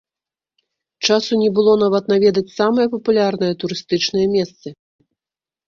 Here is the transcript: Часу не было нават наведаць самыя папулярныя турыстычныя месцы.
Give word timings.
Часу 1.09 1.31
не 1.41 1.49
было 1.57 1.75
нават 1.83 2.09
наведаць 2.13 2.45
самыя 2.57 2.91
папулярныя 2.95 3.53
турыстычныя 3.63 4.27
месцы. 4.35 4.67